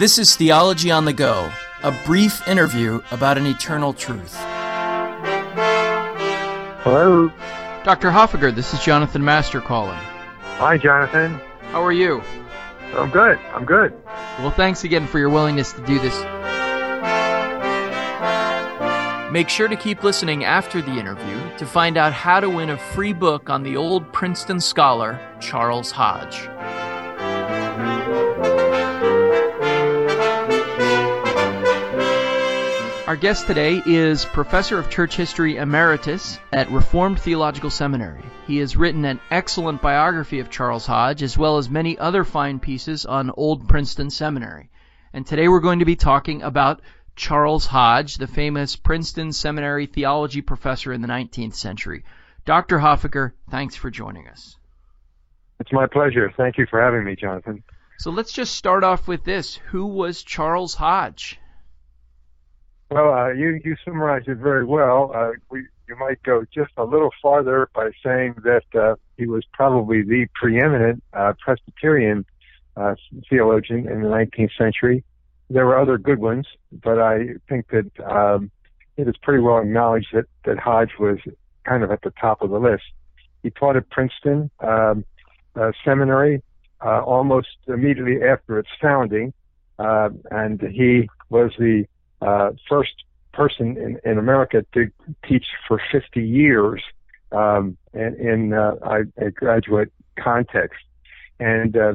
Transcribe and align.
This 0.00 0.16
is 0.18 0.34
Theology 0.34 0.90
on 0.90 1.04
the 1.04 1.12
Go, 1.12 1.52
a 1.82 1.92
brief 2.06 2.48
interview 2.48 3.02
about 3.10 3.36
an 3.36 3.44
eternal 3.44 3.92
truth. 3.92 4.34
Hello. 6.80 7.30
Dr. 7.84 8.10
Hoffecker, 8.10 8.50
this 8.50 8.72
is 8.72 8.82
Jonathan 8.82 9.22
Master 9.22 9.60
calling. 9.60 9.98
Hi, 10.56 10.78
Jonathan. 10.78 11.38
How 11.70 11.84
are 11.84 11.92
you? 11.92 12.22
I'm 12.94 13.10
good. 13.10 13.38
I'm 13.52 13.66
good. 13.66 13.92
Well, 14.38 14.52
thanks 14.52 14.84
again 14.84 15.06
for 15.06 15.18
your 15.18 15.28
willingness 15.28 15.74
to 15.74 15.84
do 15.84 15.98
this. 15.98 16.18
Make 19.30 19.50
sure 19.50 19.68
to 19.68 19.76
keep 19.76 20.02
listening 20.02 20.44
after 20.44 20.80
the 20.80 20.92
interview 20.92 21.38
to 21.58 21.66
find 21.66 21.98
out 21.98 22.14
how 22.14 22.40
to 22.40 22.48
win 22.48 22.70
a 22.70 22.78
free 22.78 23.12
book 23.12 23.50
on 23.50 23.62
the 23.62 23.76
old 23.76 24.10
Princeton 24.14 24.60
scholar, 24.60 25.20
Charles 25.40 25.90
Hodge. 25.90 26.48
Our 33.10 33.16
guest 33.16 33.48
today 33.48 33.82
is 33.86 34.24
Professor 34.24 34.78
of 34.78 34.88
Church 34.88 35.16
History 35.16 35.56
Emeritus 35.56 36.38
at 36.52 36.70
Reformed 36.70 37.18
Theological 37.18 37.68
Seminary. 37.68 38.22
He 38.46 38.58
has 38.58 38.76
written 38.76 39.04
an 39.04 39.18
excellent 39.32 39.82
biography 39.82 40.38
of 40.38 40.48
Charles 40.48 40.86
Hodge, 40.86 41.24
as 41.24 41.36
well 41.36 41.58
as 41.58 41.68
many 41.68 41.98
other 41.98 42.22
fine 42.22 42.60
pieces 42.60 43.04
on 43.06 43.32
Old 43.36 43.68
Princeton 43.68 44.10
Seminary. 44.10 44.70
And 45.12 45.26
today 45.26 45.48
we're 45.48 45.58
going 45.58 45.80
to 45.80 45.84
be 45.84 45.96
talking 45.96 46.42
about 46.42 46.82
Charles 47.16 47.66
Hodge, 47.66 48.14
the 48.14 48.28
famous 48.28 48.76
Princeton 48.76 49.32
Seminary 49.32 49.86
theology 49.86 50.40
professor 50.40 50.92
in 50.92 51.02
the 51.02 51.08
19th 51.08 51.54
century. 51.54 52.04
Dr. 52.44 52.78
Hoffecker, 52.78 53.34
thanks 53.50 53.74
for 53.74 53.90
joining 53.90 54.28
us. 54.28 54.56
It's 55.58 55.72
my 55.72 55.88
pleasure. 55.88 56.32
Thank 56.36 56.58
you 56.58 56.66
for 56.70 56.80
having 56.80 57.02
me, 57.02 57.16
Jonathan. 57.16 57.64
So 57.98 58.12
let's 58.12 58.30
just 58.30 58.54
start 58.54 58.84
off 58.84 59.08
with 59.08 59.24
this. 59.24 59.56
Who 59.56 59.86
was 59.86 60.22
Charles 60.22 60.76
Hodge? 60.76 61.39
Well, 62.90 63.14
uh, 63.14 63.28
you 63.28 63.60
you 63.64 63.76
summarized 63.84 64.26
it 64.26 64.38
very 64.38 64.64
well. 64.64 65.12
Uh, 65.14 65.32
we 65.48 65.66
you 65.88 65.96
might 65.96 66.20
go 66.24 66.44
just 66.52 66.72
a 66.76 66.84
little 66.84 67.10
farther 67.22 67.68
by 67.72 67.90
saying 68.04 68.34
that 68.42 68.64
uh, 68.74 68.96
he 69.16 69.26
was 69.26 69.44
probably 69.52 70.02
the 70.02 70.26
preeminent 70.34 71.02
uh, 71.12 71.32
Presbyterian 71.38 72.24
uh, 72.76 72.94
theologian 73.28 73.88
in 73.88 74.02
the 74.02 74.08
19th 74.08 74.50
century. 74.58 75.04
There 75.50 75.66
were 75.66 75.78
other 75.78 75.98
good 75.98 76.18
ones, 76.18 76.46
but 76.72 77.00
I 77.00 77.34
think 77.48 77.68
that 77.68 77.90
um, 78.04 78.50
it 78.96 79.06
is 79.06 79.14
pretty 79.22 79.42
well 79.42 79.58
acknowledged 79.58 80.08
that 80.12 80.26
that 80.44 80.58
Hodge 80.58 80.92
was 80.98 81.18
kind 81.64 81.84
of 81.84 81.92
at 81.92 82.02
the 82.02 82.12
top 82.20 82.42
of 82.42 82.50
the 82.50 82.58
list. 82.58 82.84
He 83.44 83.50
taught 83.50 83.76
at 83.76 83.88
Princeton 83.90 84.50
um, 84.58 85.04
uh, 85.54 85.70
Seminary 85.84 86.42
uh, 86.84 87.02
almost 87.02 87.56
immediately 87.68 88.22
after 88.22 88.58
its 88.58 88.68
founding, 88.80 89.32
uh, 89.78 90.10
and 90.32 90.60
he 90.60 91.08
was 91.28 91.52
the 91.56 91.86
uh, 92.20 92.50
first 92.68 92.92
person 93.32 93.76
in, 93.76 94.00
in 94.10 94.18
America 94.18 94.64
to 94.74 94.90
teach 95.28 95.46
for 95.66 95.80
50 95.92 96.20
years 96.20 96.82
um, 97.32 97.76
in, 97.94 98.14
in 98.20 98.52
uh, 98.52 98.74
a 99.16 99.30
graduate 99.30 99.92
context. 100.18 100.80
And 101.38 101.76
uh, 101.76 101.94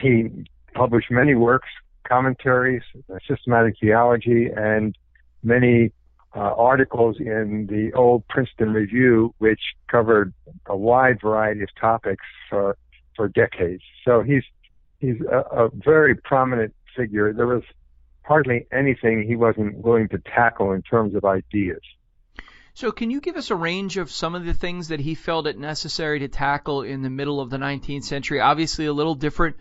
he 0.00 0.30
published 0.74 1.10
many 1.10 1.34
works, 1.34 1.68
commentaries, 2.04 2.82
systematic 3.28 3.74
theology, 3.80 4.48
and 4.54 4.96
many 5.42 5.92
uh, 6.34 6.54
articles 6.56 7.16
in 7.18 7.66
the 7.68 7.92
old 7.94 8.26
Princeton 8.28 8.72
Review, 8.72 9.34
which 9.38 9.60
covered 9.88 10.32
a 10.66 10.76
wide 10.76 11.20
variety 11.20 11.62
of 11.62 11.68
topics 11.80 12.24
for 12.48 12.76
for 13.16 13.28
decades. 13.28 13.82
So 14.04 14.22
he's 14.22 14.44
he's 15.00 15.20
a, 15.22 15.64
a 15.64 15.70
very 15.74 16.14
prominent 16.14 16.74
figure. 16.96 17.32
There 17.32 17.46
was 17.46 17.64
hardly 18.22 18.66
anything 18.72 19.24
he 19.26 19.36
wasn't 19.36 19.76
willing 19.78 20.08
to 20.08 20.18
tackle 20.18 20.72
in 20.72 20.82
terms 20.82 21.14
of 21.14 21.24
ideas. 21.24 21.80
So, 22.74 22.92
can 22.92 23.10
you 23.10 23.20
give 23.20 23.36
us 23.36 23.50
a 23.50 23.56
range 23.56 23.96
of 23.96 24.10
some 24.10 24.34
of 24.34 24.44
the 24.44 24.54
things 24.54 24.88
that 24.88 25.00
he 25.00 25.14
felt 25.14 25.46
it 25.46 25.58
necessary 25.58 26.20
to 26.20 26.28
tackle 26.28 26.82
in 26.82 27.02
the 27.02 27.10
middle 27.10 27.40
of 27.40 27.50
the 27.50 27.58
19th 27.58 28.04
century? 28.04 28.40
Obviously, 28.40 28.86
a 28.86 28.92
little 28.92 29.14
different 29.14 29.56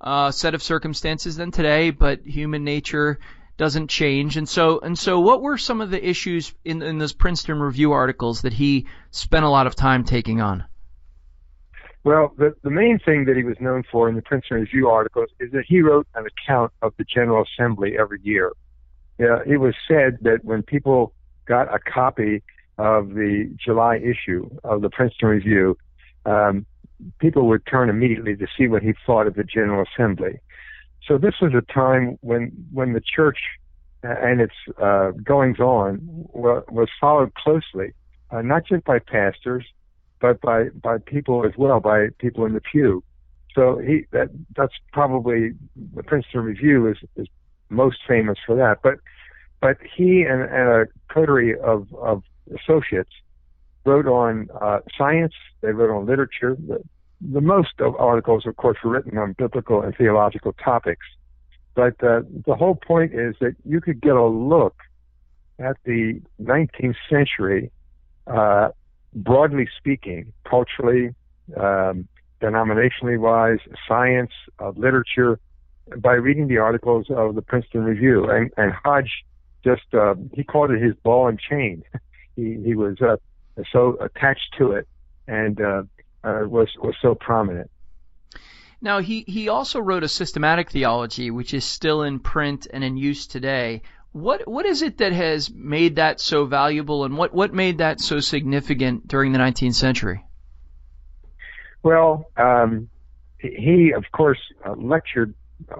uh, 0.00 0.30
set 0.30 0.54
of 0.54 0.62
circumstances 0.62 1.36
than 1.36 1.52
today, 1.52 1.90
but 1.90 2.26
human 2.26 2.64
nature 2.64 3.18
doesn't 3.56 3.88
change. 3.88 4.36
And 4.36 4.48
so, 4.48 4.80
and 4.80 4.98
so, 4.98 5.20
what 5.20 5.42
were 5.42 5.58
some 5.58 5.80
of 5.80 5.90
the 5.90 6.04
issues 6.04 6.52
in, 6.64 6.82
in 6.82 6.98
those 6.98 7.12
Princeton 7.12 7.60
Review 7.60 7.92
articles 7.92 8.42
that 8.42 8.52
he 8.52 8.86
spent 9.10 9.44
a 9.44 9.50
lot 9.50 9.66
of 9.66 9.74
time 9.74 10.04
taking 10.04 10.40
on? 10.40 10.64
Well, 12.02 12.32
the, 12.38 12.54
the 12.62 12.70
main 12.70 12.98
thing 12.98 13.26
that 13.26 13.36
he 13.36 13.42
was 13.42 13.56
known 13.60 13.82
for 13.90 14.08
in 14.08 14.14
the 14.14 14.22
Princeton 14.22 14.58
Review 14.60 14.88
articles 14.88 15.28
is 15.38 15.52
that 15.52 15.64
he 15.68 15.82
wrote 15.82 16.06
an 16.14 16.24
account 16.26 16.72
of 16.80 16.94
the 16.96 17.04
General 17.04 17.44
Assembly 17.44 17.96
every 17.98 18.20
year. 18.22 18.52
Yeah, 19.18 19.40
it 19.46 19.58
was 19.58 19.74
said 19.86 20.18
that 20.22 20.44
when 20.44 20.62
people 20.62 21.12
got 21.44 21.72
a 21.74 21.78
copy 21.78 22.42
of 22.78 23.10
the 23.10 23.54
July 23.62 23.96
issue 23.96 24.48
of 24.64 24.80
the 24.80 24.88
Princeton 24.88 25.28
Review, 25.28 25.76
um, 26.24 26.64
people 27.18 27.46
would 27.48 27.66
turn 27.66 27.90
immediately 27.90 28.34
to 28.36 28.46
see 28.56 28.66
what 28.66 28.82
he 28.82 28.94
thought 29.04 29.26
of 29.26 29.34
the 29.34 29.44
General 29.44 29.84
Assembly. 29.92 30.40
So 31.06 31.18
this 31.18 31.34
was 31.42 31.52
a 31.54 31.72
time 31.72 32.18
when 32.22 32.52
when 32.72 32.94
the 32.94 33.00
church 33.00 33.38
and 34.02 34.40
its 34.40 34.54
uh, 34.80 35.10
goings 35.22 35.58
on 35.58 35.98
was 36.32 36.88
followed 36.98 37.34
closely, 37.34 37.92
uh, 38.30 38.40
not 38.40 38.66
just 38.66 38.84
by 38.84 38.98
pastors, 38.98 39.66
but 40.20 40.40
by 40.40 40.64
by 40.82 40.98
people 40.98 41.44
as 41.46 41.52
well, 41.56 41.80
by 41.80 42.08
people 42.18 42.44
in 42.44 42.54
the 42.54 42.60
pew. 42.60 43.02
So 43.54 43.78
he 43.78 44.06
that 44.12 44.28
that's 44.56 44.74
probably 44.92 45.52
the 45.94 46.02
Princeton 46.02 46.42
Review 46.42 46.88
is 46.88 46.98
is 47.16 47.26
most 47.68 47.98
famous 48.06 48.38
for 48.46 48.54
that. 48.56 48.78
But 48.82 48.96
but 49.60 49.76
he 49.96 50.22
and, 50.22 50.42
and 50.42 50.68
a 50.68 50.86
coterie 51.08 51.58
of 51.58 51.92
of 51.94 52.22
associates 52.54 53.10
wrote 53.84 54.06
on 54.06 54.48
uh, 54.60 54.80
science. 54.96 55.34
They 55.62 55.72
wrote 55.72 55.94
on 55.94 56.06
literature. 56.06 56.56
The, 56.66 56.80
the 57.20 57.40
most 57.40 57.80
of 57.80 57.94
articles, 57.96 58.46
of 58.46 58.56
course, 58.56 58.78
were 58.82 58.90
written 58.90 59.18
on 59.18 59.34
biblical 59.36 59.82
and 59.82 59.94
theological 59.94 60.54
topics. 60.54 61.06
But 61.74 62.02
uh, 62.02 62.22
the 62.46 62.54
whole 62.54 62.74
point 62.74 63.14
is 63.14 63.36
that 63.40 63.56
you 63.64 63.80
could 63.80 64.00
get 64.00 64.16
a 64.16 64.26
look 64.26 64.76
at 65.58 65.76
the 65.84 66.20
19th 66.42 66.96
century 67.08 67.70
uh, 68.26 68.70
broadly 69.14 69.68
speaking, 69.78 70.32
culturally, 70.48 71.14
um, 71.56 72.08
denominationally 72.40 73.18
wise, 73.18 73.58
science, 73.86 74.30
uh, 74.58 74.70
literature, 74.76 75.38
by 75.98 76.12
reading 76.12 76.48
the 76.48 76.58
articles 76.58 77.06
of 77.10 77.34
the 77.34 77.42
Princeton 77.42 77.84
Review. 77.84 78.30
And, 78.30 78.50
and 78.56 78.72
Hodge 78.72 79.24
just, 79.64 79.92
uh, 79.92 80.14
he 80.32 80.44
called 80.44 80.70
it 80.70 80.80
his 80.80 80.94
ball 81.02 81.28
and 81.28 81.38
chain. 81.38 81.82
he, 82.36 82.58
he 82.64 82.74
was 82.74 83.00
uh, 83.00 83.16
so 83.72 83.96
attached 84.00 84.54
to 84.58 84.72
it 84.72 84.88
and 85.26 85.60
uh, 85.60 85.82
uh, 86.24 86.42
was, 86.46 86.68
was 86.78 86.94
so 87.02 87.14
prominent. 87.14 87.70
Now, 88.82 89.00
he, 89.00 89.24
he 89.26 89.48
also 89.48 89.78
wrote 89.78 90.04
a 90.04 90.08
systematic 90.08 90.70
theology, 90.70 91.30
which 91.30 91.52
is 91.52 91.64
still 91.64 92.02
in 92.02 92.18
print 92.18 92.66
and 92.72 92.82
in 92.82 92.96
use 92.96 93.26
today. 93.26 93.82
What 94.12 94.48
what 94.48 94.66
is 94.66 94.82
it 94.82 94.98
that 94.98 95.12
has 95.12 95.50
made 95.52 95.96
that 95.96 96.20
so 96.20 96.44
valuable, 96.44 97.04
and 97.04 97.16
what 97.16 97.32
what 97.32 97.54
made 97.54 97.78
that 97.78 98.00
so 98.00 98.18
significant 98.20 99.06
during 99.06 99.32
the 99.32 99.38
19th 99.38 99.74
century? 99.74 100.24
Well, 101.82 102.26
um, 102.36 102.88
he 103.38 103.92
of 103.96 104.04
course 104.12 104.40
uh, 104.66 104.72
lectured 104.72 105.34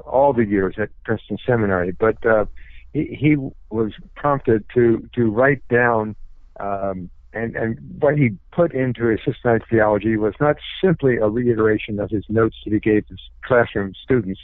all 0.07 0.33
the 0.33 0.45
years 0.45 0.77
at 0.79 0.91
Princeton 1.05 1.39
Seminary, 1.45 1.91
but 1.91 2.25
uh, 2.25 2.45
he, 2.93 3.17
he 3.19 3.37
was 3.71 3.93
prompted 4.15 4.65
to 4.75 5.09
to 5.17 5.31
write 5.31 5.67
down 5.69 6.15
um, 6.61 7.11
and 7.33 7.57
and 7.57 7.79
what 8.01 8.17
he 8.17 8.31
put 8.53 8.75
into 8.75 9.07
his 9.07 9.21
systematic 9.25 9.69
theology 9.69 10.17
was 10.17 10.35
not 10.41 10.57
simply 10.83 11.17
a 11.17 11.29
reiteration 11.29 12.01
of 12.01 12.11
his 12.11 12.25
notes 12.29 12.57
that 12.65 12.73
he 12.73 12.81
gave 12.81 13.07
his 13.09 13.21
classroom 13.45 13.93
students, 14.03 14.41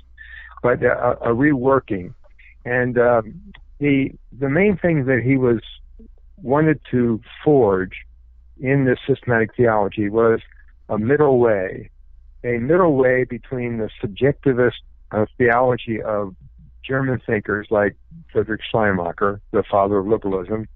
but 0.62 0.82
a, 0.82 1.19
a 1.23 1.29
reworking. 1.29 2.15
And 2.65 2.99
um, 2.99 3.53
the 3.78 4.11
the 4.38 4.49
main 4.49 4.76
thing 4.76 5.05
that 5.06 5.23
he 5.23 5.37
was 5.37 5.61
wanted 6.43 6.81
to 6.90 7.20
forge 7.44 8.05
in 8.61 8.84
this 8.84 8.99
systematic 9.06 9.55
theology 9.56 10.08
was 10.08 10.40
a 10.88 10.99
middle 10.99 11.38
way, 11.38 11.90
a 12.44 12.58
middle 12.58 12.94
way 12.94 13.25
between 13.25 13.78
the 13.78 13.90
subjectivist 14.02 14.81
uh, 15.11 15.26
theology 15.37 16.00
of 16.02 16.34
German 16.84 17.20
thinkers 17.26 17.69
like 17.70 17.96
Friedrich 18.32 18.61
Schleiermacher, 18.70 19.40
the 19.50 19.64
father 19.70 19.99
of 19.99 20.06
liberalism, 20.06 20.69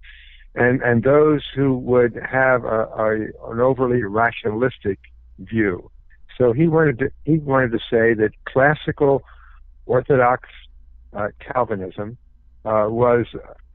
and 0.55 0.83
and 0.83 1.03
those 1.03 1.43
who 1.55 1.79
would 1.79 2.21
have 2.31 2.65
a, 2.65 2.87
a 2.97 3.13
an 3.51 3.61
overly 3.61 4.03
rationalistic 4.03 4.99
view. 5.39 5.91
So 6.37 6.53
he 6.53 6.69
wanted 6.69 6.99
to 6.99 7.11
he 7.25 7.39
wanted 7.39 7.73
to 7.73 7.79
say 7.79 8.15
that 8.15 8.31
classical 8.45 9.23
Orthodox 9.87 10.49
uh, 11.13 11.29
Calvinism 11.41 12.19
uh, 12.65 12.87
was 12.89 13.27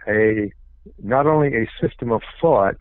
a 0.08 0.52
not 1.04 1.26
only 1.26 1.50
a 1.56 1.66
system 1.82 2.12
of 2.12 2.22
thought, 2.40 2.76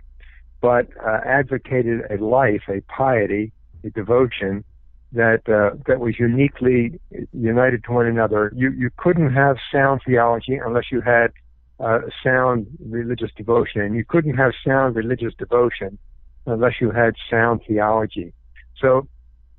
but 0.61 0.89
uh, 1.05 1.21
advocated 1.25 2.03
a 2.11 2.23
life, 2.23 2.63
a 2.69 2.81
piety, 2.83 3.53
a 3.85 3.91
devotion 3.91 4.65
that 5.13 5.49
uh, 5.49 5.77
that 5.87 6.01
was 6.01 6.19
uniquely 6.19 7.01
united 7.33 7.85
to 7.85 7.93
one 7.93 8.07
another. 8.07 8.53
You 8.55 8.71
you 8.71 8.91
couldn't 8.97 9.33
have 9.33 9.57
sound 9.73 10.03
theology 10.07 10.57
unless 10.57 10.85
you 10.91 11.01
had 11.01 11.33
uh, 11.81 12.01
sound 12.23 12.67
religious 12.81 13.31
devotion, 13.37 13.81
and 13.81 13.95
you 13.95 14.05
couldn't 14.05 14.37
have 14.37 14.53
sound 14.67 14.97
religious 14.97 15.35
devotion 15.39 15.99
unless 16.47 16.75
you 16.81 16.91
had 16.91 17.15
sound 17.31 17.61
theology. 17.67 18.33
So 18.81 19.07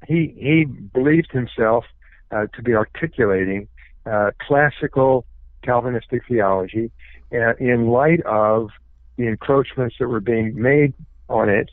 he 0.08 0.34
he 0.38 0.66
believed 0.66 1.32
himself 1.32 1.86
uh, 2.32 2.48
to 2.54 2.62
be 2.62 2.74
articulating 2.74 3.68
uh, 4.06 4.32
classical 4.46 5.26
Calvinistic 5.66 6.22
theology 6.28 6.92
in 7.32 7.88
light 7.88 8.22
of 8.22 8.70
the 9.18 9.28
encroachments 9.28 9.96
that 10.00 10.08
were 10.08 10.20
being 10.20 10.62
made 10.62 10.94
on 11.30 11.50
it 11.50 11.70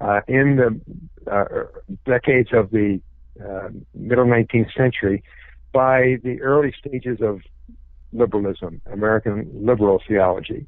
uh, 0.00 0.20
in 0.28 0.56
the 0.56 0.80
uh, 1.30 1.64
decades 2.04 2.50
of 2.52 2.70
the 2.70 3.00
uh, 3.42 3.68
middle 3.94 4.24
19th 4.26 4.74
century 4.74 5.22
by 5.72 6.16
the 6.24 6.40
early 6.40 6.72
stages 6.78 7.18
of 7.20 7.40
liberalism, 8.12 8.80
American 8.92 9.50
liberal 9.54 10.02
theology. 10.06 10.66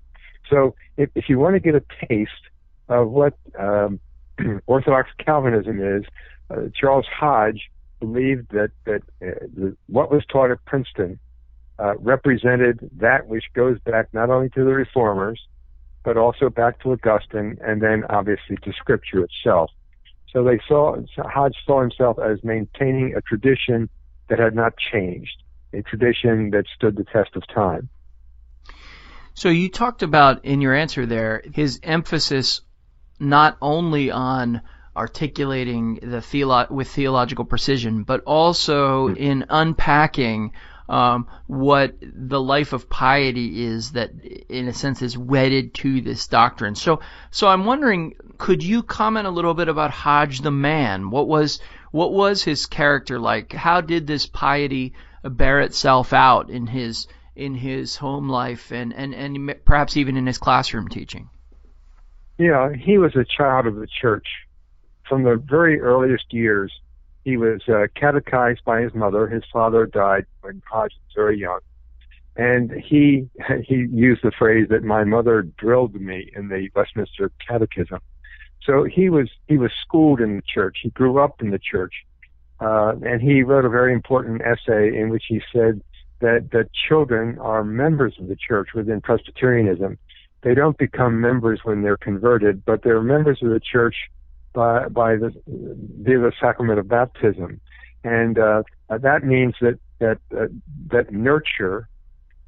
So 0.50 0.75
if, 0.96 1.10
if 1.14 1.28
you 1.28 1.38
want 1.38 1.54
to 1.54 1.60
get 1.60 1.75
a 1.75 1.82
taste 2.06 2.32
of 2.88 3.08
what 3.10 3.34
um, 3.58 4.00
Orthodox 4.66 5.10
Calvinism 5.19 5.80
is, 5.80 6.04
uh, 6.50 6.69
Charles 6.78 7.06
Hodge 7.06 7.70
believed 8.00 8.50
that 8.50 8.70
that 8.84 9.02
uh, 9.20 9.46
the, 9.54 9.76
what 9.86 10.10
was 10.10 10.22
taught 10.30 10.50
at 10.50 10.64
Princeton 10.64 11.19
uh, 11.78 11.96
represented 11.98 12.78
that 12.96 13.26
which 13.26 13.44
goes 13.54 13.78
back 13.80 14.12
not 14.12 14.30
only 14.30 14.48
to 14.50 14.64
the 14.64 14.72
reformers, 14.72 15.40
but 16.04 16.16
also 16.16 16.48
back 16.48 16.80
to 16.82 16.92
Augustine, 16.92 17.58
and 17.60 17.82
then 17.82 18.04
obviously 18.08 18.56
to 18.62 18.72
Scripture 18.72 19.25
itself. 19.25 19.70
So 20.32 20.44
they 20.44 20.60
saw 20.69 20.96
Hodge 21.19 21.56
saw 21.64 21.80
himself 21.80 22.19
as 22.19 22.42
maintaining 22.44 23.14
a 23.16 23.20
tradition 23.22 23.88
that 24.28 24.38
had 24.38 24.54
not 24.54 24.75
changed, 24.76 25.42
a 25.72 25.82
tradition 25.82 26.50
that 26.50 26.64
stood 26.75 26.96
the 26.96 27.04
test 27.04 27.34
of 27.34 27.42
time. 27.46 27.88
So 29.34 29.48
you 29.48 29.70
talked 29.70 30.02
about 30.02 30.44
in 30.44 30.60
your 30.60 30.75
answer 30.75 31.06
there 31.06 31.42
his 31.54 31.80
emphasis 31.82 32.60
not 33.20 33.56
only 33.62 34.10
on 34.10 34.62
articulating 34.96 36.00
the 36.02 36.19
theolo- 36.19 36.70
with 36.70 36.88
theological 36.88 37.44
precision, 37.44 38.02
but 38.02 38.22
also 38.25 39.08
mm-hmm. 39.08 39.16
in 39.16 39.44
unpacking 39.48 40.52
um, 40.88 41.29
what 41.46 41.94
the 42.00 42.40
life 42.40 42.73
of 42.73 42.88
piety 42.88 43.64
is 43.64 43.93
that, 43.93 44.11
in 44.49 44.69
a 44.69 44.73
sense, 44.73 45.02
is 45.02 45.19
wedded 45.19 45.75
to 45.75 46.00
this 46.00 46.26
doctrine. 46.26 46.75
So, 46.75 47.00
so 47.31 47.49
I'm 47.49 47.64
wondering, 47.64 48.14
could 48.38 48.62
you 48.62 48.82
comment 48.82 49.26
a 49.26 49.31
little 49.31 49.55
bit 49.55 49.69
about 49.69 49.90
Hodge 49.90 50.40
the 50.40 50.50
man? 50.50 51.11
What 51.11 51.29
was 51.29 51.61
what 51.90 52.12
was 52.12 52.43
his 52.43 52.67
character 52.67 53.19
like? 53.19 53.52
How 53.52 53.81
did 53.81 54.06
this 54.06 54.26
piety 54.26 54.94
bear 55.23 55.61
itself 55.61 56.12
out 56.12 56.50
in 56.50 56.67
his 56.67 57.06
in 57.35 57.55
his 57.55 57.96
home 57.96 58.29
life 58.29 58.73
and, 58.73 58.93
and, 58.93 59.14
and 59.14 59.55
perhaps 59.64 59.96
even 59.96 60.17
in 60.17 60.26
his 60.26 60.38
classroom 60.38 60.88
teaching? 60.88 61.31
Yeah, 62.37 62.73
he 62.73 62.99
was 62.99 63.14
a 63.14 63.25
child 63.25 63.67
of 63.67 63.76
the 63.76 63.87
church 63.87 64.26
from 65.08 65.23
the 65.23 65.37
very 65.37 65.81
earliest 65.81 66.32
years. 66.32 66.73
He 67.24 67.36
was 67.36 67.60
uh, 67.68 67.86
catechized 67.94 68.64
by 68.64 68.80
his 68.80 68.94
mother. 68.94 69.26
His 69.26 69.42
father 69.52 69.86
died 69.86 70.26
when 70.40 70.62
Hodge 70.70 70.92
was 70.92 71.14
very 71.14 71.38
young, 71.38 71.60
and 72.36 72.70
he 72.72 73.28
he 73.64 73.86
used 73.90 74.22
the 74.22 74.32
phrase 74.38 74.68
that 74.70 74.82
my 74.82 75.04
mother 75.04 75.42
drilled 75.42 75.94
me 75.94 76.30
in 76.34 76.48
the 76.48 76.68
Westminster 76.74 77.30
Catechism. 77.46 78.00
So 78.64 78.84
he 78.84 79.08
was 79.08 79.28
he 79.46 79.58
was 79.58 79.70
schooled 79.82 80.20
in 80.20 80.36
the 80.36 80.42
church. 80.42 80.78
He 80.82 80.90
grew 80.90 81.18
up 81.18 81.40
in 81.40 81.50
the 81.50 81.58
church, 81.58 81.94
uh, 82.60 82.94
and 83.02 83.20
he 83.20 83.42
wrote 83.42 83.64
a 83.64 83.70
very 83.70 83.92
important 83.92 84.42
essay 84.42 84.96
in 84.96 85.10
which 85.10 85.24
he 85.28 85.40
said 85.52 85.82
that 86.20 86.50
that 86.52 86.68
children 86.88 87.38
are 87.38 87.64
members 87.64 88.14
of 88.18 88.28
the 88.28 88.36
church 88.36 88.70
within 88.74 89.00
Presbyterianism. 89.00 89.98
They 90.42 90.54
don't 90.54 90.78
become 90.78 91.20
members 91.20 91.60
when 91.64 91.82
they're 91.82 91.96
converted, 91.96 92.64
but 92.64 92.82
they're 92.82 93.02
members 93.02 93.42
of 93.42 93.50
the 93.50 93.60
church 93.60 93.96
by 94.52 94.88
by 94.88 95.16
the 95.16 95.32
via 95.46 96.18
the 96.18 96.32
sacrament 96.40 96.78
of 96.78 96.88
baptism, 96.88 97.60
and 98.04 98.38
uh, 98.38 98.62
that 98.88 99.24
means 99.24 99.54
that 99.60 99.78
that 99.98 100.18
uh, 100.36 100.46
that 100.90 101.12
nurture, 101.12 101.88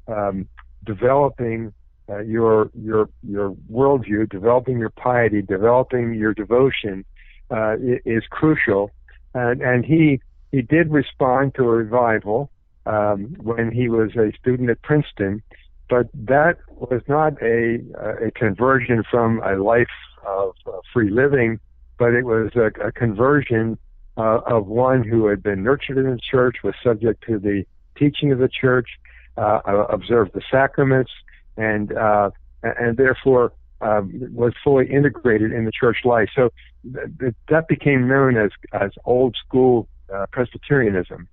um, 0.07 0.47
developing 0.85 1.73
uh, 2.09 2.19
your 2.19 2.69
your 2.73 3.09
your 3.23 3.55
worldview, 3.71 4.29
developing 4.29 4.79
your 4.79 4.89
piety, 4.89 5.41
developing 5.41 6.13
your 6.13 6.33
devotion 6.33 7.05
uh, 7.51 7.75
is 8.05 8.23
crucial, 8.29 8.91
and 9.33 9.61
and 9.61 9.85
he 9.85 10.19
he 10.51 10.61
did 10.61 10.91
respond 10.91 11.55
to 11.55 11.63
a 11.63 11.67
revival 11.67 12.49
um, 12.85 13.35
when 13.39 13.71
he 13.71 13.89
was 13.89 14.15
a 14.15 14.31
student 14.37 14.69
at 14.69 14.81
Princeton, 14.81 15.41
but 15.89 16.07
that 16.13 16.57
was 16.69 17.01
not 17.07 17.33
a 17.41 17.79
a 18.25 18.31
conversion 18.31 19.03
from 19.09 19.41
a 19.43 19.55
life 19.55 19.87
of 20.25 20.55
free 20.93 21.09
living 21.09 21.59
but 22.01 22.15
it 22.15 22.25
was 22.25 22.49
a, 22.55 22.87
a 22.87 22.91
conversion 22.91 23.77
uh, 24.17 24.39
of 24.47 24.65
one 24.65 25.03
who 25.03 25.27
had 25.27 25.43
been 25.43 25.61
nurtured 25.61 25.99
in 25.99 26.09
the 26.09 26.19
church, 26.19 26.55
was 26.63 26.73
subject 26.83 27.23
to 27.27 27.37
the 27.37 27.63
teaching 27.95 28.31
of 28.31 28.39
the 28.39 28.49
church, 28.49 28.89
uh, 29.37 29.59
uh 29.67 29.85
observed 29.87 30.31
the 30.33 30.41
sacraments, 30.49 31.11
and 31.57 31.95
uh, 31.95 32.31
and 32.63 32.97
therefore 32.97 33.53
um, 33.81 34.11
was 34.33 34.51
fully 34.63 34.91
integrated 34.91 35.51
in 35.51 35.65
the 35.65 35.71
church 35.71 35.97
life. 36.03 36.27
So 36.35 36.49
th- 36.91 37.35
that 37.49 37.67
became 37.67 38.07
known 38.07 38.35
as 38.35 38.49
as 38.73 38.89
old 39.05 39.35
school 39.45 39.87
uh, 40.11 40.25
Presbyterianism, 40.31 41.27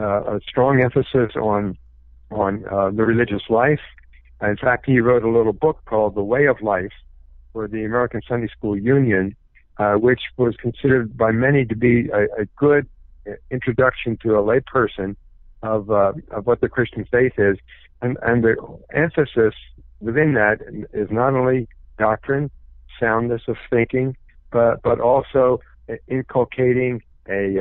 uh, 0.00 0.36
a 0.36 0.40
strong 0.46 0.82
emphasis 0.82 1.34
on 1.34 1.78
on 2.30 2.60
the 2.94 3.04
religious 3.06 3.44
life. 3.48 3.80
In 4.42 4.58
fact, 4.58 4.84
he 4.84 5.00
wrote 5.00 5.24
a 5.24 5.30
little 5.30 5.54
book 5.54 5.80
called 5.86 6.14
The 6.14 6.22
Way 6.22 6.44
of 6.44 6.60
Life 6.60 6.92
for 7.54 7.66
the 7.66 7.84
American 7.86 8.20
Sunday 8.28 8.48
School 8.48 8.76
Union, 8.76 9.34
uh, 9.80 9.94
which 9.94 10.20
was 10.36 10.54
considered 10.56 11.16
by 11.16 11.32
many 11.32 11.64
to 11.64 11.74
be 11.74 12.10
a, 12.10 12.42
a 12.42 12.44
good 12.56 12.86
introduction 13.50 14.18
to 14.18 14.34
a 14.34 14.42
layperson 14.42 15.16
of 15.62 15.90
uh, 15.90 16.12
of 16.30 16.46
what 16.46 16.60
the 16.60 16.68
Christian 16.68 17.06
faith 17.10 17.32
is, 17.38 17.56
and 18.02 18.18
and 18.22 18.44
the 18.44 18.56
emphasis 18.92 19.54
within 20.00 20.34
that 20.34 20.60
is 20.92 21.08
not 21.10 21.32
only 21.32 21.66
doctrine, 21.98 22.50
soundness 22.98 23.42
of 23.48 23.56
thinking, 23.70 24.16
but 24.52 24.82
but 24.82 25.00
also 25.00 25.60
inculcating 26.08 27.02
a 27.28 27.56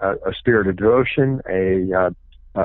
a, 0.00 0.12
a 0.26 0.34
spirit 0.38 0.68
of 0.68 0.76
devotion, 0.76 1.40
a 1.50 1.92
uh, 1.92 2.10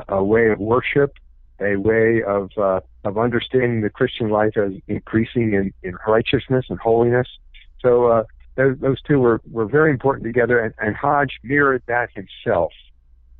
a 0.08 0.22
way 0.22 0.50
of 0.50 0.60
worship, 0.60 1.14
a 1.60 1.74
way 1.74 2.22
of 2.22 2.50
uh, 2.56 2.80
of 3.02 3.18
understanding 3.18 3.80
the 3.80 3.90
Christian 3.90 4.30
life 4.30 4.56
as 4.56 4.72
increasing 4.86 5.54
in, 5.54 5.72
in 5.82 5.96
righteousness 6.06 6.66
and 6.68 6.78
holiness. 6.78 7.26
So 7.80 8.06
uh, 8.06 8.24
those, 8.60 8.78
those 8.78 9.02
two 9.02 9.18
were, 9.18 9.40
were 9.50 9.66
very 9.66 9.90
important 9.90 10.24
together, 10.24 10.58
and, 10.60 10.74
and 10.78 10.94
Hodge 10.94 11.38
mirrored 11.42 11.82
that 11.86 12.10
himself 12.14 12.72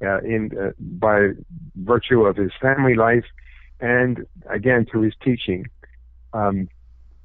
uh, 0.02 0.20
in 0.20 0.50
uh, 0.58 0.70
by 0.78 1.30
virtue 1.76 2.22
of 2.22 2.36
his 2.36 2.52
family 2.60 2.94
life, 2.94 3.26
and 3.80 4.26
again 4.48 4.86
through 4.90 5.02
his 5.02 5.14
teaching. 5.22 5.66
Um, 6.32 6.68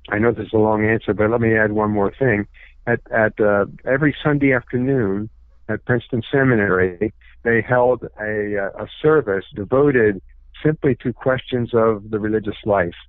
I 0.10 0.20
know 0.20 0.32
this 0.32 0.48
is 0.48 0.54
a 0.54 0.58
long 0.58 0.86
answer, 0.86 1.14
but 1.14 1.30
let 1.30 1.40
me 1.40 1.56
add 1.56 1.72
one 1.72 1.92
more 1.92 2.14
thing. 2.18 2.48
At, 2.86 3.00
at 3.12 3.40
uh, 3.40 3.66
every 3.86 4.16
Sunday 4.24 4.54
afternoon 4.54 5.30
at 5.70 5.84
Princeton 5.86 6.22
Seminary, 6.32 7.14
they 7.44 7.62
held 7.62 8.04
a, 8.22 8.58
uh, 8.58 8.84
a 8.84 8.88
service 9.02 9.46
devoted 9.56 10.22
simply 10.64 10.96
to 11.02 11.14
questions 11.14 11.72
of 11.74 12.10
the 12.12 12.20
religious 12.20 12.58
life, 12.66 13.00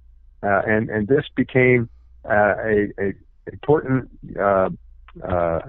uh, 0.42 0.62
and 0.66 0.90
and 0.90 1.08
this 1.08 1.24
became 1.34 1.88
uh, 2.24 2.54
a, 2.64 2.92
a 3.00 3.12
important 3.52 4.10
uh, 4.40 4.70
uh, 5.26 5.60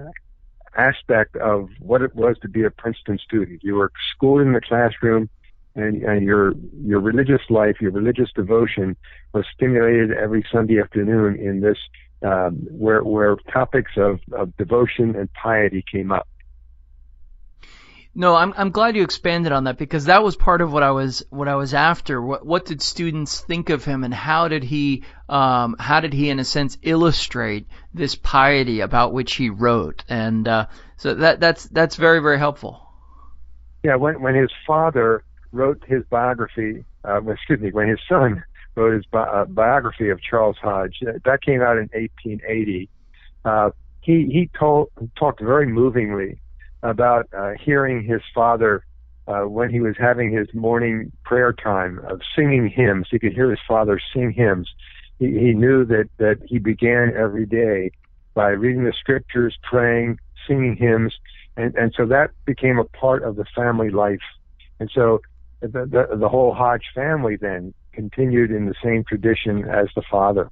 aspect 0.76 1.36
of 1.38 1.70
what 1.80 2.02
it 2.02 2.16
was 2.16 2.38
to 2.42 2.48
be 2.48 2.64
a 2.64 2.72
Princeton 2.72 3.18
student. 3.18 3.64
You 3.64 3.76
were 3.76 3.92
schooled 4.14 4.42
in 4.42 4.54
the 4.54 4.62
classroom, 4.62 5.30
and, 5.76 6.04
and 6.04 6.24
your 6.24 6.54
your 6.84 7.00
religious 7.00 7.42
life, 7.50 7.78
your 7.80 7.92
religious 7.92 8.30
devotion, 8.36 8.96
was 9.34 9.46
stimulated 9.54 10.12
every 10.12 10.46
Sunday 10.52 10.80
afternoon 10.80 11.36
in 11.40 11.62
this 11.62 11.78
um, 12.24 12.56
where 12.72 13.04
where 13.04 13.36
topics 13.52 13.92
of, 13.98 14.20
of 14.32 14.56
devotion 14.58 15.16
and 15.16 15.32
piety 15.34 15.84
came 15.92 16.12
up. 16.12 16.28
No, 18.20 18.36
I'm 18.36 18.52
I'm 18.58 18.72
glad 18.72 18.96
you 18.96 19.04
expanded 19.04 19.52
on 19.52 19.66
that 19.66 19.78
because 19.78 20.06
that 20.06 20.24
was 20.24 20.36
part 20.36 20.62
of 20.62 20.74
what 20.74 20.82
I 20.82 20.90
was 20.90 21.24
what 21.30 21.48
I 21.48 21.54
was 21.54 21.76
after. 21.76 22.20
What 22.20 22.44
what 22.44 22.66
did 22.66 22.82
students 22.82 23.42
think 23.42 23.70
of 23.70 23.86
him, 23.86 24.04
and 24.04 24.12
how 24.12 24.48
did 24.48 24.64
he 24.64 25.04
um, 25.30 25.76
how 25.78 26.00
did 26.00 26.14
he 26.14 26.32
in 26.32 26.40
a 26.40 26.44
sense 26.44 26.80
illustrate 26.82 27.68
this 27.94 28.16
piety 28.16 28.80
about 28.80 29.14
which 29.14 29.36
he 29.36 29.52
wrote? 29.52 30.04
And 30.10 30.48
uh, 30.48 30.66
so 30.96 31.14
that 31.14 31.40
that's 31.40 31.66
that's 31.66 31.96
very 31.96 32.20
very 32.20 32.40
helpful. 32.40 32.82
Yeah, 33.84 33.98
when 33.98 34.20
when 34.20 34.34
his 34.34 34.50
father 34.66 35.24
wrote 35.52 35.84
his 35.86 36.02
biography, 36.10 36.86
uh, 37.08 37.22
excuse 37.22 37.60
me, 37.60 37.72
when 37.72 37.88
his 37.88 38.00
son 38.10 38.44
wrote 38.76 38.96
his 38.96 39.06
bi- 39.06 39.20
uh, 39.20 39.46
biography 39.46 40.10
of 40.10 40.20
Charles 40.24 40.58
Hodge, 40.60 41.04
that 41.04 41.44
came 41.44 41.62
out 41.62 41.78
in 41.78 41.88
1880. 41.94 42.90
Uh, 43.46 43.70
he 44.02 44.26
he 44.26 44.50
told 44.58 44.90
talked 45.16 45.40
very 45.40 45.68
movingly 45.68 46.42
about 46.84 47.28
uh, 47.36 47.54
hearing 47.60 48.04
his 48.04 48.22
father 48.34 48.84
uh, 49.28 49.42
when 49.42 49.70
he 49.70 49.82
was 49.82 49.96
having 50.00 50.32
his 50.32 50.48
morning 50.54 51.12
prayer 51.26 51.52
time 51.52 52.00
of 52.08 52.22
singing 52.36 52.70
hymns. 52.70 53.08
He 53.12 53.20
could 53.20 53.34
hear 53.34 53.50
his 53.50 53.60
father 53.68 54.00
sing 54.14 54.32
hymns. 54.32 54.70
He, 55.20 55.26
he 55.26 55.54
knew 55.54 55.86
that, 55.86 56.10
that 56.18 56.38
he 56.46 56.60
began 56.60 57.14
every 57.16 57.46
day 57.46 57.92
by 58.34 58.50
reading 58.50 58.84
the 58.84 58.94
scriptures, 58.98 59.58
praying, 59.64 60.20
singing 60.48 60.76
hymns, 60.76 61.14
and, 61.58 61.76
and 61.76 61.94
so 61.98 62.06
that 62.06 62.32
became 62.46 62.78
a 62.78 62.84
part 62.86 63.24
of 63.24 63.36
the 63.36 63.46
family 63.56 63.90
life. 63.90 64.22
And 64.80 64.90
so 64.94 65.22
the, 65.60 65.68
the, 65.68 66.16
the 66.16 66.30
whole 66.30 66.54
Hodge 66.54 66.86
family 66.94 67.36
then 67.36 67.74
continued 67.92 68.52
in 68.52 68.68
the 68.68 68.76
same 68.84 69.04
tradition 69.04 69.68
as 69.68 69.88
the 69.96 70.04
father. 70.10 70.52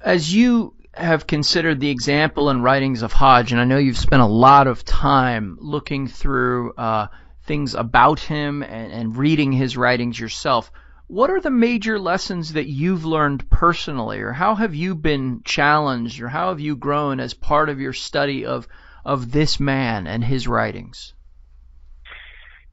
As 0.00 0.32
you 0.32 0.74
have 0.94 1.26
considered 1.26 1.80
the 1.80 1.90
example 1.90 2.48
and 2.50 2.62
writings 2.62 3.02
of 3.02 3.12
Hodge, 3.12 3.52
and 3.52 3.60
I 3.60 3.64
know 3.64 3.78
you've 3.78 3.96
spent 3.96 4.22
a 4.22 4.26
lot 4.26 4.66
of 4.66 4.84
time 4.84 5.56
looking 5.60 6.06
through 6.06 6.74
uh, 6.74 7.06
things 7.44 7.74
about 7.74 8.20
him 8.20 8.62
and, 8.62 8.92
and 8.92 9.16
reading 9.16 9.52
his 9.52 9.76
writings 9.76 10.18
yourself. 10.18 10.70
What 11.06 11.30
are 11.30 11.40
the 11.40 11.50
major 11.50 11.98
lessons 11.98 12.54
that 12.54 12.66
you've 12.66 13.04
learned 13.04 13.50
personally, 13.50 14.20
or 14.20 14.32
how 14.32 14.54
have 14.54 14.74
you 14.74 14.94
been 14.94 15.42
challenged, 15.44 16.20
or 16.20 16.28
how 16.28 16.48
have 16.48 16.60
you 16.60 16.76
grown 16.76 17.20
as 17.20 17.34
part 17.34 17.68
of 17.68 17.80
your 17.80 17.92
study 17.92 18.46
of 18.46 18.68
of 19.04 19.32
this 19.32 19.58
man 19.58 20.06
and 20.06 20.22
his 20.22 20.46
writings? 20.46 21.12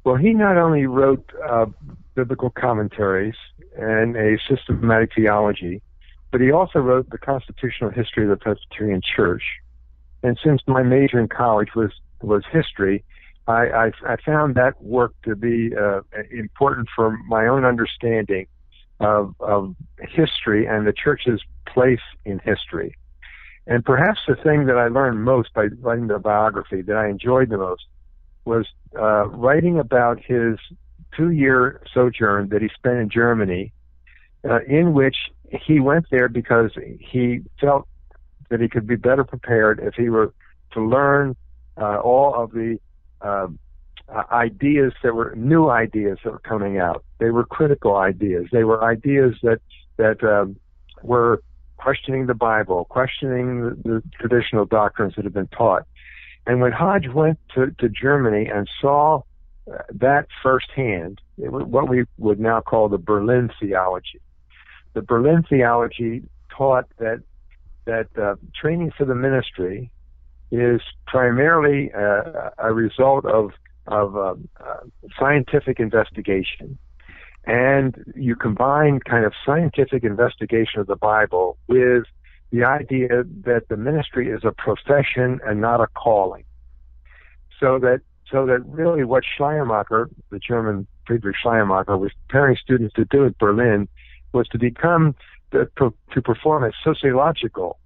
Well, 0.04 0.16
he 0.16 0.34
not 0.34 0.58
only 0.58 0.86
wrote 0.86 1.30
uh, 1.48 1.66
biblical 2.16 2.50
commentaries 2.50 3.36
and 3.76 4.16
a 4.16 4.38
systematic 4.48 5.12
theology, 5.16 5.82
but 6.32 6.42
he 6.42 6.52
also 6.52 6.80
wrote 6.80 7.10
the 7.10 7.18
constitutional 7.18 7.90
history 7.90 8.24
of 8.24 8.30
the 8.30 8.38
Presbyterian 8.38 9.02
Church. 9.16 9.44
And 10.24 10.38
since 10.44 10.62
my 10.68 10.84
major 10.84 11.20
in 11.20 11.28
college 11.28 11.70
was 11.76 11.92
was 12.22 12.44
history, 12.52 13.04
I, 13.48 13.54
I, 13.54 13.92
I 14.06 14.16
found 14.24 14.56
that 14.56 14.82
work 14.82 15.14
to 15.24 15.36
be 15.36 15.72
uh, 15.76 16.02
important 16.32 16.88
for 16.96 17.18
my 17.28 17.48
own 17.48 17.66
understanding 17.66 18.46
of, 19.00 19.34
of 19.40 19.76
history 20.00 20.68
and 20.68 20.86
the 20.86 20.94
church's 20.94 21.42
place 21.66 22.02
in 22.26 22.40
history. 22.40 22.96
And 23.66 23.84
perhaps 23.86 24.20
the 24.28 24.36
thing 24.36 24.66
that 24.66 24.78
I 24.78 24.88
learned 24.88 25.24
most 25.24 25.54
by 25.54 25.68
writing 25.80 26.08
the 26.08 26.20
biography 26.20 26.82
that 26.82 26.96
I 26.96 27.08
enjoyed 27.08 27.50
the 27.50 27.58
most 27.58 27.84
was 28.46 28.66
uh, 29.00 29.28
writing 29.28 29.80
about 29.80 30.20
his 30.24 30.58
two-year 31.16 31.82
sojourn 31.94 32.50
that 32.50 32.62
he 32.62 32.70
spent 32.76 32.98
in 32.98 33.10
Germany, 33.10 33.72
uh, 34.48 34.62
in 34.62 34.94
which 34.94 35.16
he 35.50 35.80
went 35.80 36.06
there 36.12 36.30
because 36.30 36.72
he 37.00 37.42
felt 37.60 37.88
that 38.50 38.62
he 38.62 38.68
could 38.68 38.88
be 38.88 38.96
better 38.96 39.24
prepared 39.24 39.80
if 39.80 39.96
he 39.96 40.10
were 40.10 40.34
to 40.72 40.82
learn 40.82 41.36
uh, 41.78 41.98
all 42.00 42.34
of 42.36 42.52
the 42.52 42.80
uh, 43.22 43.48
ideas 44.32 44.94
that 45.04 45.14
were 45.14 45.34
new 45.36 45.70
ideas 45.70 46.18
that 46.24 46.32
were 46.32 46.40
coming 46.40 46.78
out. 46.78 47.04
They 47.20 47.30
were 47.30 47.46
critical 47.46 47.96
ideas. 47.96 48.48
They 48.52 48.64
were 48.64 48.84
ideas 48.84 49.36
that 49.44 49.60
that 49.98 50.24
um, 50.24 50.56
were 51.04 51.42
questioning 51.78 52.26
the 52.26 52.34
Bible, 52.34 52.86
questioning 52.86 53.62
the, 53.62 53.76
the 53.84 54.04
traditional 54.20 54.66
doctrines 54.66 55.14
that 55.16 55.26
had 55.26 55.34
been 55.34 55.48
taught. 55.48 55.84
And 56.46 56.62
when 56.62 56.72
Hodge 56.72 57.08
went 57.10 57.38
to, 57.56 57.72
to 57.80 57.90
Germany 57.90 58.48
and 58.48 58.68
saw 58.82 59.22
uh, 59.72 59.78
that 59.94 60.28
firsthand, 60.42 61.22
it 61.38 61.52
was 61.52 61.64
what 61.66 61.90
we 61.90 62.06
would 62.18 62.40
now 62.40 62.62
call 62.62 62.90
the 62.90 62.98
Berlin 62.98 63.52
theology, 63.60 64.20
the 65.00 65.06
Berlin 65.06 65.46
theology 65.48 66.24
taught 66.50 66.86
that 66.98 67.24
that 67.86 68.08
uh, 68.22 68.36
training 68.60 68.92
for 68.98 69.06
the 69.06 69.16
ministry 69.16 69.90
is 70.52 70.82
primarily 71.08 71.90
uh, 71.94 72.50
a 72.58 72.74
result 72.74 73.24
of 73.26 73.52
of 73.88 74.18
uh, 74.18 74.36
uh, 74.60 74.82
scientific 75.18 75.80
investigation, 75.80 76.78
and 77.46 77.96
you 78.14 78.36
combine 78.36 79.00
kind 79.00 79.24
of 79.24 79.32
scientific 79.46 80.04
investigation 80.04 80.82
of 80.82 80.88
the 80.88 80.98
Bible 80.98 81.58
with 81.68 82.04
the 82.52 82.66
idea 82.66 83.24
that 83.46 83.70
the 83.70 83.78
ministry 83.78 84.30
is 84.30 84.42
a 84.44 84.52
profession 84.52 85.40
and 85.46 85.62
not 85.62 85.80
a 85.80 85.88
calling. 85.88 86.44
So 87.58 87.80
that 87.80 88.02
so 88.30 88.46
that 88.48 88.66
really 88.66 89.06
what 89.06 89.24
Schleiermacher, 89.38 90.10
the 90.30 90.40
German 90.40 90.88
Friedrich 91.08 91.38
Schleiermacher, 91.42 91.98
was 91.98 92.12
preparing 92.28 92.58
students 92.58 92.94
to 92.96 93.06
do 93.06 93.26
at 93.26 93.38
Berlin 93.38 93.88
was 94.34 94.48
to 94.50 94.58
become 94.58 95.16
the, 95.52 95.70
to 96.14 96.22
perform 96.22 96.64
a 96.64 96.72
sociological 96.84 97.80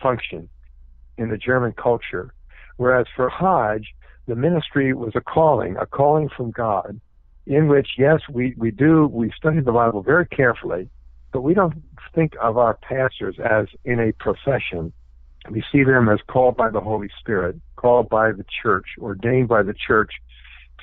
function 0.00 0.48
in 1.18 1.28
the 1.28 1.36
German 1.36 1.72
culture, 1.72 2.32
whereas 2.76 3.06
for 3.14 3.28
Hodge, 3.28 3.94
the 4.26 4.34
ministry 4.34 4.92
was 4.94 5.12
a 5.14 5.20
calling, 5.20 5.76
a 5.76 5.86
calling 5.86 6.28
from 6.28 6.50
God, 6.50 7.00
in 7.46 7.68
which 7.68 7.88
yes, 7.98 8.20
we 8.30 8.54
we 8.56 8.70
do 8.70 9.06
we 9.06 9.32
study 9.36 9.60
the 9.60 9.72
Bible 9.72 10.02
very 10.02 10.26
carefully, 10.26 10.88
but 11.32 11.42
we 11.42 11.54
don't 11.54 11.74
think 12.14 12.34
of 12.40 12.56
our 12.56 12.74
pastors 12.74 13.36
as 13.38 13.66
in 13.84 14.00
a 14.00 14.12
profession. 14.12 14.92
We 15.50 15.64
see 15.72 15.84
them 15.84 16.08
as 16.08 16.20
called 16.28 16.56
by 16.56 16.70
the 16.70 16.80
Holy 16.80 17.08
Spirit, 17.18 17.56
called 17.76 18.08
by 18.08 18.32
the 18.32 18.44
church, 18.62 18.86
ordained 18.98 19.48
by 19.48 19.62
the 19.62 19.74
church 19.74 20.12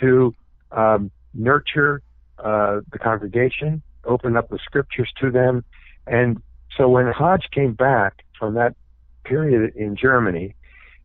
to 0.01 0.33
um, 0.71 1.11
nurture 1.33 2.01
uh, 2.39 2.81
the 2.91 2.99
congregation, 2.99 3.81
open 4.05 4.37
up 4.37 4.49
the 4.49 4.59
scriptures 4.63 5.11
to 5.19 5.31
them. 5.31 5.63
And 6.05 6.41
so 6.75 6.87
when 6.89 7.07
Hodge 7.07 7.47
came 7.51 7.73
back 7.73 8.23
from 8.37 8.53
that 8.55 8.75
period 9.23 9.75
in 9.75 9.95
Germany, 9.95 10.55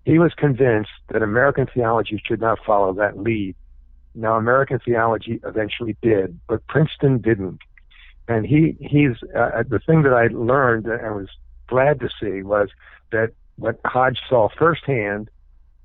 he 0.04 0.18
was 0.18 0.32
convinced 0.34 0.90
that 1.08 1.22
American 1.22 1.66
theology 1.72 2.20
should 2.24 2.40
not 2.40 2.58
follow 2.64 2.92
that 2.94 3.18
lead. 3.18 3.54
Now, 4.14 4.36
American 4.36 4.78
theology 4.78 5.40
eventually 5.44 5.96
did, 6.02 6.38
but 6.48 6.66
Princeton 6.66 7.18
didn't. 7.18 7.60
And 8.28 8.46
he, 8.46 8.76
he's, 8.80 9.16
uh, 9.36 9.62
the 9.68 9.80
thing 9.84 10.02
that 10.02 10.12
I 10.12 10.28
learned 10.28 10.86
and 10.86 11.16
was 11.16 11.28
glad 11.66 12.00
to 12.00 12.08
see 12.20 12.42
was 12.42 12.68
that 13.10 13.32
what 13.56 13.80
Hodge 13.84 14.18
saw 14.28 14.48
firsthand 14.58 15.30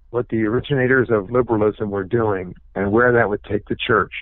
what 0.09 0.29
the 0.29 0.43
originators 0.45 1.09
of 1.09 1.29
liberalism 1.29 1.89
were 1.89 2.03
doing 2.03 2.55
and 2.75 2.91
where 2.91 3.11
that 3.11 3.29
would 3.29 3.43
take 3.43 3.67
the 3.67 3.75
church. 3.75 4.13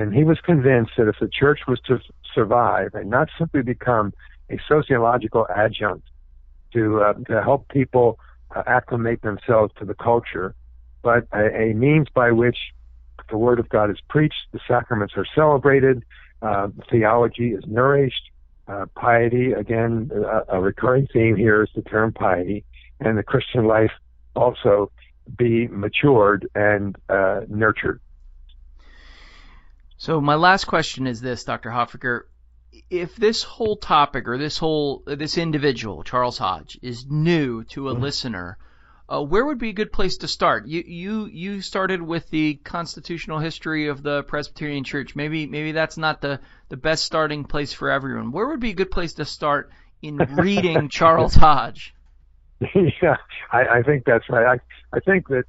And 0.00 0.14
he 0.14 0.24
was 0.24 0.40
convinced 0.40 0.92
that 0.96 1.08
if 1.08 1.16
the 1.20 1.28
church 1.28 1.60
was 1.68 1.78
to 1.80 2.00
survive 2.34 2.94
and 2.94 3.10
not 3.10 3.28
simply 3.36 3.60
become 3.60 4.14
a 4.48 4.58
sociological 4.66 5.46
adjunct 5.54 6.08
to 6.72 7.02
uh, 7.02 7.12
to 7.28 7.42
help 7.42 7.68
people 7.68 8.18
uh, 8.56 8.62
acclimate 8.66 9.20
themselves 9.20 9.74
to 9.78 9.84
the 9.84 9.92
culture, 9.92 10.54
but 11.02 11.26
a, 11.34 11.54
a, 11.54 11.74
means 11.74 12.06
by 12.14 12.32
which 12.32 12.56
the 13.28 13.36
word 13.36 13.58
of 13.60 13.68
God 13.68 13.90
is 13.90 13.98
preached, 14.08 14.42
the 14.52 14.60
sacraments 14.66 15.12
are 15.18 15.26
celebrated, 15.34 16.02
uh, 16.40 16.68
theology 16.90 17.52
is 17.52 17.64
nourished, 17.66 18.30
uh, 18.68 18.86
piety 18.94 19.52
again 19.52 20.10
a, 20.14 20.56
a, 20.56 20.60
recurring 20.62 21.08
theme 21.12 21.36
here 21.36 21.62
is 21.62 21.68
the 21.76 21.82
term 21.82 22.10
piety, 22.10 22.64
and 23.00 23.18
the 23.18 23.22
Christian 23.22 23.66
life 23.66 23.92
also 24.34 24.90
be 25.36 25.68
matured 25.68 26.48
and 26.54 26.96
uh, 27.10 27.42
nurtured. 27.50 28.00
So 30.00 30.18
my 30.18 30.36
last 30.36 30.64
question 30.64 31.06
is 31.06 31.20
this, 31.20 31.44
Dr. 31.44 31.68
Hoffecker. 31.68 32.22
If 32.88 33.16
this 33.16 33.42
whole 33.42 33.76
topic 33.76 34.28
or 34.28 34.38
this 34.38 34.56
whole 34.56 35.02
this 35.04 35.36
individual, 35.36 36.04
Charles 36.04 36.38
Hodge, 36.38 36.78
is 36.80 37.04
new 37.04 37.64
to 37.64 37.90
a 37.90 37.92
mm-hmm. 37.92 38.04
listener, 38.04 38.56
uh, 39.10 39.22
where 39.22 39.44
would 39.44 39.58
be 39.58 39.68
a 39.68 39.74
good 39.74 39.92
place 39.92 40.16
to 40.18 40.26
start? 40.28 40.66
You 40.66 40.82
you 40.86 41.26
you 41.26 41.60
started 41.60 42.00
with 42.00 42.30
the 42.30 42.54
constitutional 42.54 43.40
history 43.40 43.88
of 43.88 44.02
the 44.02 44.22
Presbyterian 44.22 44.84
Church. 44.84 45.14
Maybe 45.14 45.46
maybe 45.46 45.72
that's 45.72 45.98
not 45.98 46.22
the 46.22 46.40
the 46.70 46.78
best 46.78 47.04
starting 47.04 47.44
place 47.44 47.74
for 47.74 47.90
everyone. 47.90 48.32
Where 48.32 48.48
would 48.48 48.60
be 48.60 48.70
a 48.70 48.80
good 48.82 48.90
place 48.90 49.12
to 49.14 49.26
start 49.26 49.70
in 50.00 50.16
reading 50.16 50.88
Charles 50.98 51.34
Hodge? 51.34 51.94
Yeah, 53.02 53.16
I, 53.52 53.66
I 53.66 53.82
think 53.82 54.04
that's 54.06 54.28
right. 54.30 54.58
I 54.58 54.96
I 54.96 55.00
think 55.00 55.28
that 55.28 55.44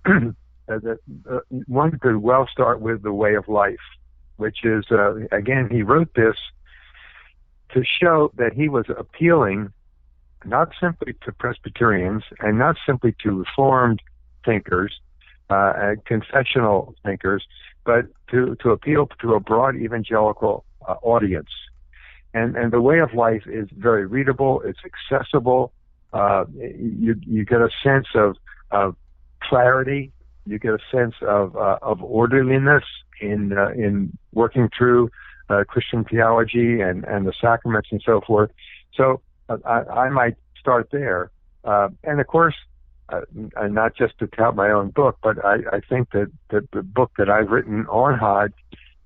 that 0.68 1.00
uh, 1.30 1.40
one 1.68 1.98
could 2.00 2.18
well 2.18 2.50
start 2.52 2.82
with 2.82 3.02
the 3.02 3.14
way 3.14 3.36
of 3.36 3.48
life 3.48 3.80
which 4.42 4.66
is, 4.66 4.86
uh, 4.90 5.14
again, 5.32 5.70
he 5.70 5.84
wrote 5.84 6.12
this 6.16 6.36
to 7.74 7.84
show 7.84 8.32
that 8.38 8.54
he 8.54 8.68
was 8.68 8.86
appealing 9.04 9.72
not 10.44 10.70
simply 10.82 11.14
to 11.24 11.32
Presbyterians 11.32 12.24
and 12.40 12.58
not 12.58 12.76
simply 12.84 13.16
to 13.24 13.30
Reformed 13.44 14.02
thinkers, 14.44 15.00
uh, 15.52 15.94
confessional 16.06 16.96
thinkers, 17.06 17.46
but 17.86 18.06
to, 18.32 18.56
to 18.64 18.72
appeal 18.72 19.08
to 19.22 19.36
a 19.36 19.40
broad 19.40 19.76
evangelical 19.76 20.66
uh, 20.88 20.96
audience. 21.04 21.52
And, 22.34 22.56
and 22.56 22.74
the 22.74 22.82
way 22.82 22.98
of 23.00 23.14
life 23.14 23.44
is 23.46 23.68
very 23.78 24.08
readable, 24.08 24.64
it's 24.66 24.80
accessible, 24.92 25.72
uh, 26.14 26.46
you, 26.58 27.16
you 27.28 27.46
get 27.46 27.62
a 27.62 27.70
sense 27.84 28.08
of, 28.16 28.38
of 28.72 28.96
clarity, 29.44 30.12
you 30.46 30.60
get 30.60 30.74
a 30.74 30.80
sense 30.92 31.16
of, 31.22 31.56
uh, 31.56 31.78
of 31.82 32.02
orderliness, 32.04 32.84
in 33.22 33.58
uh, 33.58 33.70
in 33.70 34.18
working 34.34 34.70
through 34.76 35.10
uh, 35.50 35.64
Christian 35.68 36.04
theology 36.04 36.82
and 36.82 37.06
and 37.06 37.26
the 37.26 37.34
sacraments 37.40 37.90
and 37.92 38.02
so 38.06 38.22
forth. 38.22 38.52
So 38.96 39.22
uh, 39.48 39.58
I, 39.66 40.06
I 40.06 40.10
might 40.10 40.36
start 40.60 40.90
there, 40.92 41.32
uh, 41.64 41.90
and 42.04 42.20
of 42.20 42.28
course, 42.28 42.56
uh, 43.10 43.22
not 43.68 43.96
just 43.96 44.18
to 44.20 44.28
tout 44.28 44.56
my 44.56 44.72
own 44.72 44.90
book, 44.90 45.18
but 45.24 45.44
I, 45.46 45.58
I 45.72 45.80
think 45.88 46.12
that, 46.12 46.32
that 46.50 46.70
the 46.72 46.84
book 46.84 47.12
that 47.18 47.30
I've 47.30 47.50
written 47.50 47.86
on 47.88 48.18
Hodge, 48.18 48.54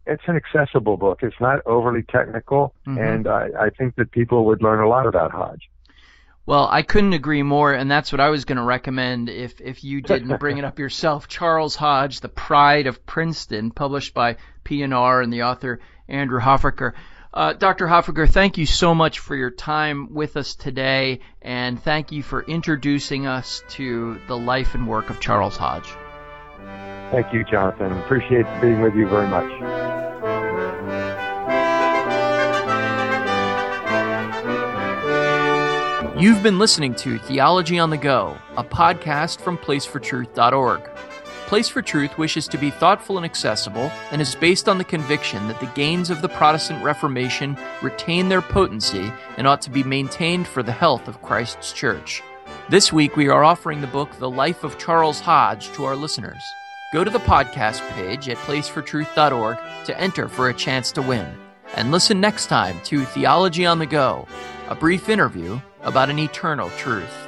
it's 0.06 0.24
an 0.28 0.36
accessible 0.36 0.98
book. 0.98 1.20
It's 1.22 1.40
not 1.40 1.60
overly 1.66 2.04
technical, 2.04 2.74
mm-hmm. 2.88 2.98
and 3.00 3.28
I, 3.28 3.50
I 3.60 3.70
think 3.70 3.96
that 3.96 4.12
people 4.12 4.46
would 4.46 4.62
learn 4.62 4.80
a 4.80 4.88
lot 4.88 5.08
about 5.08 5.32
Hodge. 5.32 5.70
Well, 6.48 6.68
I 6.70 6.84
couldn't 6.84 7.14
agree 7.14 7.42
more, 7.42 7.74
and 7.74 7.90
that's 7.90 8.12
what 8.12 8.22
I 8.22 8.30
was 8.30 8.46
going 8.46 8.58
to 8.58 8.64
recommend 8.64 9.30
if 9.30 9.60
if 9.62 9.84
you 9.84 10.02
didn't 10.02 10.38
bring 10.40 10.58
it 10.58 10.66
up 10.66 10.78
yourself. 10.78 11.28
Charles 11.28 11.76
Hodge, 11.76 12.20
The 12.20 12.30
Pride 12.30 12.88
of 12.88 13.06
Princeton, 13.06 13.72
published 13.72 14.14
by 14.14 14.38
P&R 14.64 15.22
and 15.22 15.34
the 15.34 15.44
author 15.44 15.80
Andrew 16.08 16.40
Hoffecker. 16.40 16.94
Uh, 17.34 17.52
Dr. 17.52 17.88
Hoffecker, 17.88 18.30
thank 18.30 18.58
you 18.58 18.66
so 18.66 18.96
much 18.96 19.20
for 19.20 19.36
your 19.36 19.52
time 19.52 20.14
with 20.14 20.38
us 20.38 20.56
today, 20.56 21.20
and 21.42 21.82
thank 21.82 22.14
you 22.14 22.24
for 22.24 22.42
introducing 22.44 23.28
us 23.28 23.62
to 23.72 24.18
the 24.28 24.38
life 24.38 24.74
and 24.74 24.88
work 24.88 25.10
of 25.10 25.20
Charles 25.20 25.58
Hodge. 25.58 25.90
Thank 27.12 27.34
you, 27.34 27.44
Jonathan. 27.44 27.92
Appreciate 28.04 28.46
being 28.62 28.82
with 28.82 28.96
you 28.96 29.08
very 29.08 29.28
much. 29.28 29.95
You've 36.18 36.42
been 36.42 36.60
listening 36.60 36.96
to 36.96 37.20
Theology 37.20 37.78
on 37.78 37.90
the 37.90 37.98
Go, 37.98 38.38
a 38.56 38.64
podcast 38.64 39.42
from 39.42 39.58
placefortruth.org. 39.58 40.90
Place 41.48 41.68
for 41.68 41.82
Truth 41.82 42.18
wishes 42.18 42.48
to 42.48 42.58
be 42.58 42.70
thoughtful 42.70 43.18
and 43.18 43.26
accessible 43.26 43.92
and 44.12 44.22
is 44.22 44.34
based 44.34 44.70
on 44.70 44.78
the 44.78 44.86
conviction 44.86 45.46
that 45.50 45.60
the 45.60 45.70
gains 45.76 46.10
of 46.10 46.22
the 46.22 46.30
Protestant 46.30 46.82
Reformation 46.82 47.58
retain 47.82 48.30
their 48.30 48.42
potency 48.42 49.12
and 49.36 49.46
ought 49.46 49.62
to 49.64 49.70
be 49.70 49.84
maintained 49.84 50.48
for 50.48 50.64
the 50.64 50.72
health 50.72 51.10
of 51.10 51.22
Christ's 51.22 51.74
Church. 51.74 52.24
This 52.70 52.94
week 52.94 53.18
we 53.18 53.28
are 53.28 53.44
offering 53.44 53.82
the 53.82 53.88
book 53.88 54.10
The 54.18 54.30
Life 54.30 54.64
of 54.64 54.78
Charles 54.78 55.20
Hodge 55.20 55.70
to 55.74 55.84
our 55.84 55.98
listeners. 55.98 56.42
Go 56.94 57.04
to 57.04 57.12
the 57.12 57.20
podcast 57.20 57.86
page 57.90 58.30
at 58.30 58.38
placefortruth.org 58.38 59.58
to 59.84 60.00
enter 60.00 60.30
for 60.30 60.48
a 60.48 60.54
chance 60.54 60.94
to 60.94 61.02
win. 61.02 61.28
And 61.76 61.92
listen 61.92 62.22
next 62.22 62.46
time 62.46 62.80
to 62.86 63.04
Theology 63.04 63.66
on 63.66 63.80
the 63.80 63.86
Go, 63.86 64.30
a 64.70 64.76
brief 64.76 65.10
interview 65.10 65.60
about 65.86 66.10
an 66.10 66.20
eternal 66.20 66.70
truth. 66.72 67.25